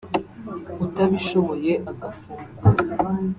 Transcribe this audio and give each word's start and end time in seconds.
utabishoboye 0.85 1.71
agafunga 1.91 2.55